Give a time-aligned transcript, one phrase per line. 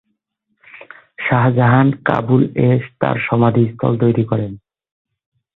[1.19, 4.51] শাহজাহান কাবুল এ তার সমাধিস্থল তৈরি করেন।